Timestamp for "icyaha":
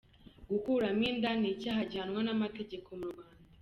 1.53-1.81